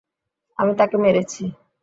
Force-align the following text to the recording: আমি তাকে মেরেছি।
আমি 0.59 0.73
তাকে 0.79 0.95
মেরেছি। 0.97 1.43